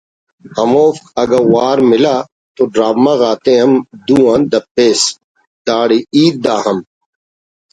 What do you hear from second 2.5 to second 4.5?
تو ڈرامہ غاتے ہم دو آن